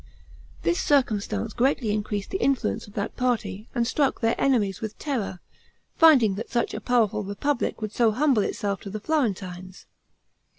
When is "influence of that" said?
2.41-3.15